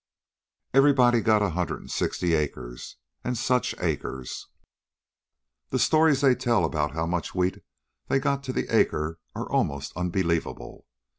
Everybody 0.73 1.21
got 1.21 1.43
a 1.43 1.51
hundred 1.51 1.81
and 1.81 1.91
sixty 1.91 2.33
acres. 2.33 2.95
And 3.23 3.37
such 3.37 3.75
acres! 3.79 4.47
The 5.69 5.77
stories 5.77 6.21
they 6.21 6.33
tell 6.33 6.65
about 6.65 6.93
how 6.95 7.05
much 7.05 7.35
wheat 7.35 7.61
they 8.07 8.17
got 8.17 8.41
to 8.45 8.51
the 8.51 8.75
acre 8.75 9.19
are 9.35 9.45
almost 9.47 9.93
unbelievable. 9.95 10.87